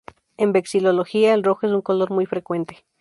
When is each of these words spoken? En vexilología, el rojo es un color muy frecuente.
En 0.37 0.51
vexilología, 0.51 1.35
el 1.35 1.43
rojo 1.43 1.67
es 1.67 1.73
un 1.73 1.83
color 1.83 2.09
muy 2.09 2.25
frecuente. 2.25 2.85